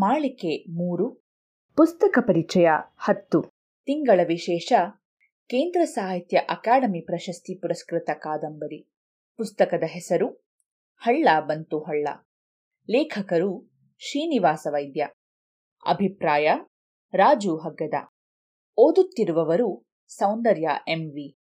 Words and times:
ಮಾಳಿಕೆ 0.00 0.70
ಮೂರು. 0.70 1.10
ಪುಸ್ತಕ 1.76 2.18
ಪರಿಚಯ 2.20 2.68
ಹತ್ತು. 2.96 3.42
ತಿಂಗಳ 3.86 4.20
ವಿಶೇಷ. 4.26 4.72
ಕೇಂದ್ರ 5.46 5.84
ಸಾಹಿತ್ಯ 5.84 6.36
ಅಕಾಡೆಮಿ 6.36 7.00
ಪ್ರಶಸ್ತಿ 7.00 7.54
ಪುರಸ್ಕೃತ 7.54 8.10
ಕಾದಂಬರಿ. 8.14 8.82
ಪುಸ್ತಕದ 9.36 9.82
ಹೆಸರು 9.86 10.28
ಹಳ್ಳ 10.96 11.28
ಬಂತು 11.40 11.78
ಹಳ್ಳ. 11.78 12.08
ಲೇಖಕರು 12.90 13.70
ಶ್ರೀನಿವಾಸ 13.98 14.66
ವೈದ್ಯ. 14.70 15.08
ಅಭಿಪ್ರಾಯ 15.86 16.50
ರಾಜು 17.14 17.56
ಹಗ್ಗದ. 17.56 17.94
ಓದುತ್ತಿರುವವರು 18.78 19.86
ಸೌಂದರ್ಯ 20.08 20.68
ಎಂವಿ 20.88 21.36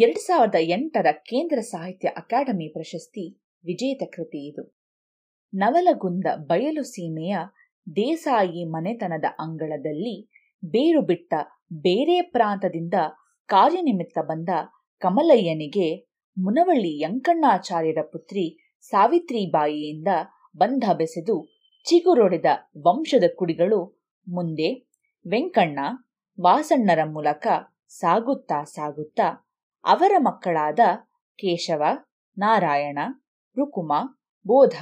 ಎರಡು 0.00 0.20
ಸಾವಿರದ 0.20 0.54
ಎಂಟರ 0.58 1.06
ಕೇಂದ್ರ 1.12 1.60
ಸಾಹಿತ್ಯ 1.60 2.08
ಅಕಾಡೆಮಿ 2.08 2.72
ಪ್ರಶಸ್ತಿ 2.72 3.40
ವಿಜೇತ 3.64 4.12
ಕೃತಿ 4.16 4.48
ಇದು. 4.48 4.75
ನವಲಗುಂದ 5.52 6.26
ಬಯಲು 6.46 6.82
ಸೀಮೆಯ 6.84 7.36
ದೇಸಾಯಿ 7.86 8.62
ಮನೆತನದ 8.64 9.26
ಅಂಗಳದಲ್ಲಿ 9.40 10.16
ಬೇರು 10.62 11.00
ಬಿಟ್ಟ 11.02 11.34
ಬೇರೆ 11.82 12.16
ಪ್ರಾಂತದಿಂದ 12.30 12.96
ಕಾರ್ಯನಿಮಿತ್ತ 13.48 14.18
ಬಂದ 14.22 14.48
ಕಮಲಯ್ಯನಿಗೆ 15.02 15.88
ಮುನವಳ್ಳಿ 16.36 16.92
ಯಂಕಣ್ಣಾಚಾರ್ಯರ 17.00 18.00
ಪುತ್ರಿ 18.12 18.46
ಸಾವಿತ್ರಿಬಾಯಿಯಿಂದ 18.92 20.10
ಬಂಧ 20.56 20.84
ಬೆಸೆದು 20.92 21.36
ಚಿಗುರೊಡೆದ 21.86 22.50
ವಂಶದ 22.76 23.26
ಕುಡಿಗಳು 23.36 23.80
ಮುಂದೆ 24.26 24.68
ವೆಂಕಣ್ಣ 25.26 25.78
ವಾಸಣ್ಣರ 26.38 27.02
ಮೂಲಕ 27.06 27.46
ಸಾಗುತ್ತಾ 27.90 28.58
ಸಾಗುತ್ತಾ 28.64 29.28
ಅವರ 29.84 30.12
ಮಕ್ಕಳಾದ 30.18 30.80
ಕೇಶವ, 31.38 31.82
ನಾರಾಯಣ, 32.36 32.98
ರುಕುಮ, 33.56 33.92
ಬೋಧ 34.46 34.76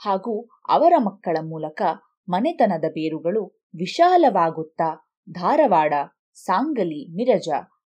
ಹಾಗೂ 0.00 0.48
ಅವರ 0.68 0.92
ಮಕ್ಕಳ 0.98 1.36
ಮೂಲಕ 1.42 1.82
ಮನೆತನದ 2.28 2.84
ಬೇರುಗಳು 2.92 3.62
ವಿಶಾಲವಾಗುತ್ತಾ 3.78 5.08
ಧಾರವಾಡ, 5.30 5.94
ಸಾಂಗಲಿ, 6.34 7.16
ಮಿರಜ, 7.16 7.48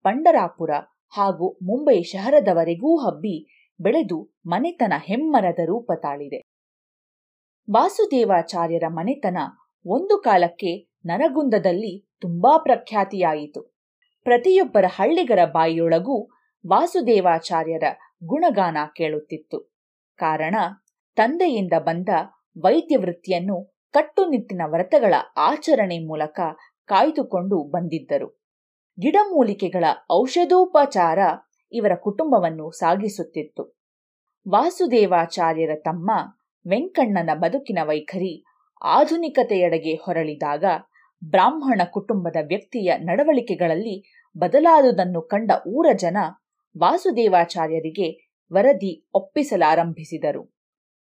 ಪಂಡರಾಪುರ 0.02 0.70
ಹಾಗೂ 1.16 1.58
ಮುಂಬೈ 1.62 2.02
ಶಹರದವರೆಗೂ 2.02 2.96
ಹಬ್ಬಿ 2.96 3.36
ಬೆಳೆದು 3.80 4.36
ಮನೆತನ 4.46 4.92
ಹೆಮ್ಮರದ 4.96 5.58
ರೂಪ 5.64 5.92
ತಾಳಿದೆ. 6.02 6.42
ವಾಸುದೇವಾಚಾರ್ಯರ 7.70 8.82
ಮನೆತನ 8.88 9.38
ಒಂದು 9.86 10.18
ಕಾಲಕ್ಕೆ 10.18 10.98
ನರಗುಂದದಲ್ಲಿ 11.06 12.10
ತುಂಬಾ 12.20 12.58
ಪ್ರಖ್ಯಾತಿಯಾಯಿತು. 12.58 13.62
ಪ್ರತಿಯೊಬ್ಬರ 14.24 14.84
ಹಳ್ಳಿಗರ 14.88 15.38
ಬಾಯಿಯೊಳಗೂ 15.44 16.22
ವಾಸುದೇವಾಚಾರ್ಯರ 16.66 17.82
ಗುಣಗಾನ 18.24 18.76
ಕೇಳುತ್ತಿತ್ತು. 18.96 19.58
ಕಾರಣ 20.16 20.54
ತಂದೆಯಿಂದ 21.16 21.72
ಬಂದ 21.78 22.08
ವೈದ್ಯ 22.64 22.96
ವೃತ್ತಿಯನ್ನು 22.96 23.80
ಕಟ್ಟುನಿಟ್ಟಿನ 23.92 24.62
ವ್ರತಗಳ 24.66 25.14
ಆಚರಣೆ 25.36 25.98
ಮೂಲಕ 25.98 26.40
ಕಾಯ್ದುಕೊಂಡು 26.84 27.70
ಬಂದಿದ್ದರು. 27.70 28.40
ಗಿಡಮೂಲಿಕೆಗಳ 28.98 29.84
ಔಷಧೋಪಚಾರ 30.12 31.18
ಇವರ 31.72 31.94
ಕುಟುಂಬವನ್ನು 31.94 32.70
ಸಾಗಿಸುತ್ತಿತ್ತು. 32.70 33.78
ವಾಸುದೇವಾಚಾರ್ಯರ 34.48 35.70
ತಮ್ಮ 35.84 36.10
ವೆಂಕಣ್ಣನ 36.66 37.30
ಬದುಕಿನ 37.34 37.78
ವೈಖರಿ 37.82 38.44
ಆಧುನಿಕತೆಯೆಡೆಗೆ 38.82 39.94
ಹೊರಳಿದಾಗ 39.94 40.64
ಬ್ರಾಹ್ಮಣ 41.24 41.80
ಕುಟುಂಬದ 41.84 42.36
ವ್ಯಕ್ತಿಯ 42.46 42.92
ನಡವಳಿಕೆಗಳಲ್ಲಿ 42.98 44.26
ಬದಲಾದುದನ್ನು 44.38 45.22
ಕಂಡ 45.22 45.50
ಊರ 45.66 45.86
ಜನ 45.96 46.16
ವಾಸುದೇವಾಚಾರ್ಯರಿಗೆ 46.78 48.34
ವರದಿ 48.52 49.10
ಒಪ್ಪಿಸಲಾರಂಭಿಸಿದರು. 49.14 50.53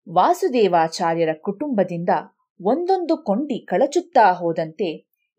ವಾಸುದೇವಾಚಾರ್ಯರ 0.08 1.28
ಕುಟುಂಬದಿಂದ 1.40 2.08
ಒಂದೊಂದು 2.64 3.16
ಕೊಂಡಿ 3.16 3.66
ಕಳಚುತ್ತಾ 3.66 4.32
ಹೋದಂತೆ 4.32 4.88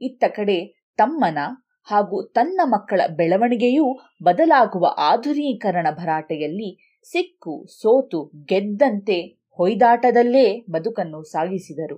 ಇತ್ತ 0.02 0.24
ಕಡೆ 0.28 0.88
ತಮ್ಮನ 0.98 1.38
ಹಾಗೂ 1.84 2.24
ತನ್ನ 2.24 2.62
ಮಕ್ಕಳ 2.64 3.02
ಬೆಳವಣಿಗೆಯೂ 3.16 3.86
ಬದಲಾಗುವ 4.24 4.86
ಆಧುನೀಕರಣ 4.98 5.88
ಭರಾಟೆಯಲ್ಲಿ 5.92 7.02
ಸಿಕ್ಕು 7.12 7.66
ಸೋತು 7.82 8.32
ಗೆದ್ದಂತೆ 8.50 9.22
ಹೊಯ್ದಾಟದಲ್ಲೇ 9.58 10.66
ಬದುಕನ್ನು 10.72 11.24
ಸಾಗಿಸಿದರು. 11.24 11.98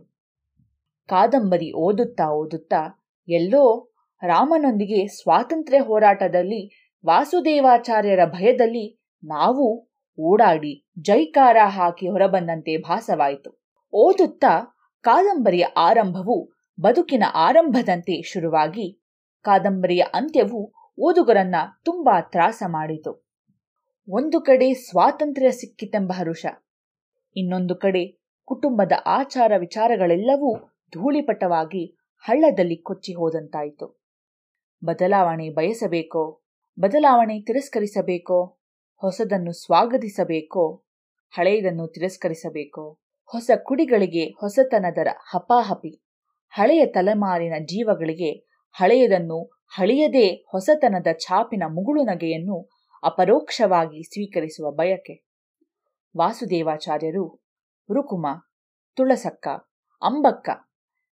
ಕಾದಂಬರಿ 1.08 1.72
ಓದುತ್ತಾ 1.72 2.28
ಓದುತ್ತಾ 2.30 2.82
ಎಲ್ಲೋ 3.28 3.94
ರಾಮನೊಂದಿಗೆ 4.28 5.08
ಸ್ವಾತಂತ್ರ್ಯ 5.08 5.80
ಹೋರಾಟದಲ್ಲಿ 5.80 6.92
ವಾಸುದೇವಾಚಾರ್ಯರ 7.06 8.26
ಭಯದಲ್ಲಿ 8.26 9.00
ನಾವು 9.24 9.87
ಓಡಾಡಿ 10.20 10.88
ಜೈಕಾರ 11.02 11.58
ಹಾಕಿ 11.66 12.08
ಹೊರಬಂದಂತೆ 12.08 12.78
ಭಾಸವಾಯಿತು. 12.78 13.70
ಓದುತ್ತಾ 13.94 14.76
ಕಾದಂಬರಿಯ 15.02 15.64
ಆರಂಭವು 15.64 16.52
ಬದುಕಿನ 16.82 17.24
ಆರಂಭದಂತೆ 17.34 18.22
ಶುರುವಾಗಿ 18.22 19.00
ಕಾದಂಬರಿಯ 19.42 20.04
ಅಂತ್ಯವು 20.14 20.74
ಓದುಗರನ್ನ 21.00 21.56
ತುಂಬಾ 21.86 22.22
ತ್ರಾಸ 22.22 22.64
ಮಾಡಿತು. 22.68 23.28
ಒಂದು 24.10 24.42
ಕಡೆ 24.42 24.74
ಸ್ವಾತಂತ್ರ್ಯ 24.74 25.52
ಸಿಕ್ಕಿತೆಂಬ 25.52 26.12
ಹರುಷ, 26.14 26.46
ಇನ್ನೊಂದು 27.36 27.76
ಕಡೆ 27.76 28.04
ಕುಟುಂಬದ 28.46 28.92
ಆಚಾರ 29.06 29.52
ವಿಚಾರಗಳೆಲ್ಲವೂ 29.58 30.56
ಧೂಳಿಪಟವಾಗಿ 30.94 31.86
ಹಳ್ಳದಲ್ಲಿ 32.20 32.76
ಕೊಚ್ಚಿ 32.76 33.14
ಹೋದಂತಾಯಿತು. 33.14 34.06
ಬದಲಾವಣೆ 34.86 35.50
ಬಯಸಬೇಕೋ, 35.50 36.42
ಬದಲಾವಣೆ 36.80 37.42
ತಿರಸ್ಕರಿಸಬೇಕೋ 37.42 38.57
ಹೊಸದನ್ನು 38.98 39.52
ಸ್ವಾಗತಿಸಬೇಕೋ? 39.52 40.84
ಹಳೆಯದನ್ನು 41.30 41.88
ತಿರಸ್ಕರಿಸಬೇಕೋ? 41.88 43.00
ಹೊಸ 43.26 43.52
ಕುಡಿಗಳಿಗೆ 43.64 44.26
ಹೊಸತನದರ 44.26 45.08
ಹಪಾಹಪಿ. 45.34 46.02
ಹಳೆಯ 46.50 46.86
ತಲೆಮಾರಿನ 46.86 47.54
ಜೀವಗಳಿಗೆ 47.66 48.32
ಹಳೆಯದನ್ನು 48.72 49.44
ಹಳೆಯದೇ 49.76 50.46
ಹೊಸತನದ 50.52 51.08
ಛಾಪಿನ 51.20 51.64
ಮುಗುಳುನಗೆಯನ್ನು 51.68 52.70
ಅಪರೋಕ್ಷವಾಗಿ 53.04 54.04
ಸ್ವೀಕರಿಸುವ 54.04 54.72
ಬಯಕೆ. 54.72 55.28
ವಾಸುದೇವಾಚಾರ್ಯರು, 56.18 57.42
ರುಕುಮ, 57.94 58.28
ತುಳಸಕ್ಕ, 58.96 59.48
ಅಂಬಕ್ಕ, 60.02 60.50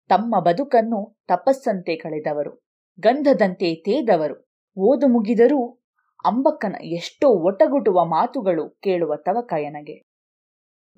ತಮ್ಮ 0.08 0.40
ಬದುಕನ್ನು 0.40 1.18
ತಪಸ್ಸಂತೆ 1.28 1.96
ಕಳೆದವರು, 1.96 2.68
ಗಂಧದಂತೆ 3.00 3.74
ತೇದವರು, 3.74 4.50
ಓದು 4.78 5.08
ಮುಗಿದರೂ 5.08 5.78
ಅಂಬಕ್ಕನ 6.24 6.76
ಎಷ್ಟೋ 6.82 7.28
ಒಟಗುಟುವ 7.28 8.04
ಮಾತುಗಳು 8.04 8.70
ಕೇಳುವ 8.70 9.16
ತವಕಯನಗೆ 9.16 10.08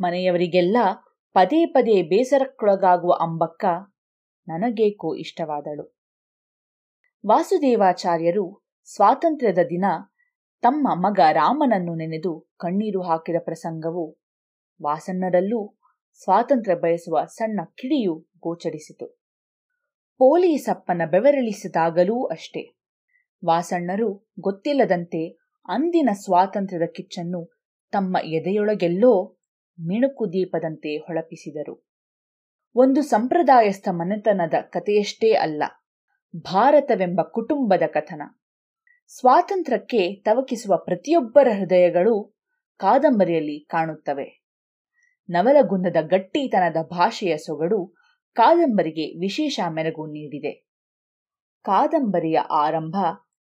ಮನೆಯವರಿಗೆಲ್ಲ 0.01 0.77
ಪದೇ 1.33 1.67
ಪದೇ 1.67 2.03
ಬೇಸರಕ್ಕೊಳಗಾಗುವ 2.03 3.13
ಅಂಬಕ್ಕ 3.21 3.65
ನನಗೇಕೋ 4.49 5.15
ಇಷ್ಟವಾದಳು. 5.15 6.01
ವಾಸುದೇವಾಚಾರ್ಯರು 7.27 8.67
ಸ್ವಾತಂತ್ರ್ಯದ 8.85 9.59
ದಿನ 9.59 9.85
ತಮ್ಮ 10.63 10.89
ಮಗ 10.95 11.21
ರಾಮನನ್ನು 11.33 11.95
ನೆನೆದು 11.95 12.51
ಕಣ್ಣೀರು 12.57 13.03
ಹಾಕಿದ 13.03 13.37
ಪ್ರಸಂಗವು 13.39 14.19
ವಾಸಣ್ಣರಲ್ಲೂ 14.83 15.79
ಸ್ವಾತಂತ್ರ್ಯ 16.23 16.77
ಬಯಸುವ 16.77 17.25
ಸಣ್ಣ 17.25 17.61
ಕಿಡಿಯು 17.65 18.27
ಗೋಚರಿಸಿತು. 18.41 19.21
ಪೋಲೀಸಪ್ಪನ 20.19 21.03
ಬೆವರಿಳಿಸಿದಾಗಲೂ 21.11 22.25
ಅಷ್ಟೇ. 22.25 22.80
ವಾಸಣ್ಣರು 23.45 24.09
ಗೊತ್ತಿಲ್ಲದಂತೆ 24.41 25.23
ಅಂದಿನ 25.69 26.11
ಸ್ವಾತಂತ್ರ್ಯದ 26.13 26.87
ಕಿಚ್ಚನ್ನು 26.97 27.41
ತಮ್ಮ 27.93 28.17
ಎದೆಯೊಳಗೆಲ್ಲೋ 28.25 29.13
ಮಿಣುಕು 29.79 30.33
ದೀಪದಂತೆ 30.33 30.97
ಹೊಳಪಿಸಿದರು. 30.97 31.75
ಒಂದು 32.77 33.03
ಸಂಪ್ರದಾಯಸ್ಥ 33.03 33.89
ಮನೆತನದ 33.91 34.55
ಕಥೆಯಷ್ಟೇ 34.61 35.33
ಅಲ್ಲ, 35.35 35.63
ಭಾರತವೆಂಬ 36.41 37.21
ಕುಟುಂಬದ 37.23 37.83
ಕಥನ. 37.87 38.23
ಸ್ವಾತಂತ್ರ್ಯಕ್ಕೆ 39.09 40.15
ತವಕಿಸುವ 40.15 40.77
ಪ್ರತಿಯೊಬ್ಬರ 40.77 41.49
ಹೃದಯಗಳು 41.49 42.15
ಕಾದಂಬರಿಯಲ್ಲಿ 42.81 43.67
ಕಾಣುತ್ತವೆ. 43.71 44.29
ನವಲಗುಂದದ 45.29 45.97
ಗಟ್ಟಿತನದ 46.01 46.77
ಭಾಷೆಯ 46.83 47.37
ಸೊಗಡು 47.37 47.81
ಕಾದಂಬರಿಗೆ 48.37 49.07
ವಿಶೇಷ 49.21 49.61
ಮೆರಗು 49.69 50.07
ನೀಡಿದೆ. 50.07 50.53
ಕಾದಂಬರಿಯ 51.65 52.39
ಆರಂಭ 52.39 52.97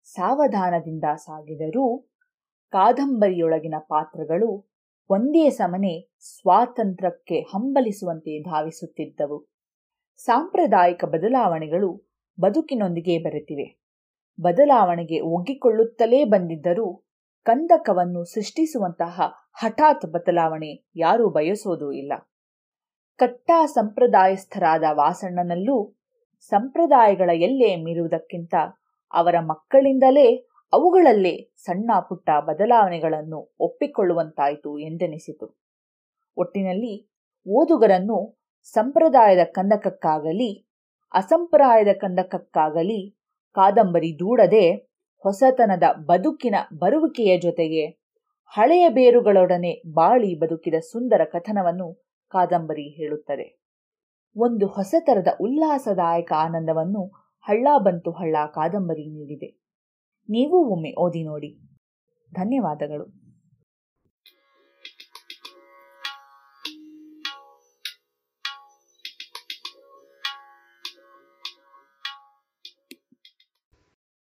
ಸಾವಧಾನದಿಂದ 0.04 1.04
ಸಾಗಿದರೂ 1.16 1.98
ಕಾದಂಬರಿಯೊಳಗಿನ 2.72 3.74
ಪಾತ್ರಗಳು 3.80 4.74
ಒಂದೇ 5.10 5.50
ಸಮನೆ 5.50 6.16
ಸ್ವಾತಂತ್ರ್ಯಕ್ಕೆ 6.20 7.40
ಹಂಬಲಿಸುವಂತೆ 7.40 8.42
ಧಾವಿಸುತ್ತಿದ್ದವು. 8.42 9.48
ಸಾಂಪ್ರದಾಯಿಕ 10.18 11.06
ಬದಲಾವಣೆಗಳು 11.06 12.04
ಬದುಕಿನೊಂದಿಗೆ 12.40 13.20
ಬರೆತಿವೆ. 13.20 13.84
ಬದಲಾವಣೆಗೆ 14.42 15.20
ಒಗ್ಗಿಕೊಳ್ಳುತ್ತಲೇ 15.20 16.24
ಬಂದಿದ್ದರೂ 16.24 17.04
ಕಂದಕವನ್ನು 17.44 18.24
ಸೃಷ್ಟಿಸುವಂತಹ 18.24 19.22
ಹಠಾತ್ 19.54 20.06
ಬದಲಾವಣೆ 20.06 20.90
ಯಾರೂ 20.96 21.30
ಬಯಸೋದೂ 21.30 21.92
ಇಲ್ಲ. 21.92 22.14
ಕಟ್ಟಾ 23.18 23.66
ಸಂಪ್ರದಾಯಸ್ಥರಾದ 23.66 24.84
ವಾಸಣ್ಣನಲ್ಲೂ 24.92 25.96
ಸಂಪ್ರದಾಯಗಳ 26.40 27.30
ಎಲ್ಲೆ 27.34 27.76
ಮೀರುವುದಕ್ಕಿಂತ 27.76 28.56
ಅವರ 29.14 29.36
ಮಕ್ಕಳಿಂದಲೇ 29.40 30.36
ಅವುಗಳಲ್ಲೇ 30.74 31.54
ಸಣ್ಣ 31.66 31.92
ಪುಟ್ಟ 32.10 32.30
ಬದಲಾವಣೆಗಳನ್ನು 32.46 33.56
ಒಪ್ಪಿಕೊಳ್ಳುವಂತಾಯಿತು 33.60 34.80
ಎಂದೆನಿಸಿತು. 34.80 35.64
ಒಟ್ಟಿನಲ್ಲಿ 36.38 37.10
ಓದುಗರನ್ನು 37.48 38.44
ಸಂಪ್ರದಾಯದ 38.64 39.44
ಕಂದಕಕ್ಕಾಗಲಿ, 39.44 40.68
ಅಸಂಪ್ರದಾಯದ 41.14 41.88
ಕಂದಕಕ್ಕಾಗಲಿ 41.98 43.12
ಕಾದಂಬರಿ 43.52 44.20
ದೂಡದೆ 44.20 44.72
ಹೊಸತನದ 45.24 45.84
ಬದುಕಿನ 46.06 46.56
ಬರುವಿಕೆಯ 46.80 47.40
ಜೊತೆಗೆ 47.40 47.86
ಹಳೆಯ 48.48 48.90
ಬೇರುಗಳೊಡನೆ 48.90 49.94
ಬಾಳಿ 49.94 50.40
ಬದುಕಿದ 50.40 50.74
ಸುಂದರ 50.92 51.22
ಕಥನವನ್ನು 51.24 51.94
ಕಾದಂಬರಿ 52.30 52.90
ಹೇಳುತ್ತದೆ. 52.90 53.64
ಒಂದು 54.38 54.68
ಹೊಸತರದ 54.68 55.28
ಉಲ್ಲಾಸದಾಯಕ 55.42 56.32
ಆನಂದವನ್ನು 56.38 57.23
ಹಳ್ಳ 57.44 57.68
ಬಂತು 57.78 58.12
ಹಳ್ಳ 58.12 58.36
ಕಾದಂಬರಿ 58.54 59.06
ನೀಡಿದೆ. 59.06 59.50
ನೀವು 60.30 60.66
ಒಮ್ಮೆ 60.66 60.94
ಓದಿ 61.00 61.24
ನೋಡಿ. 61.24 61.60
ಧನ್ಯವಾದಗಳು. 62.34 63.23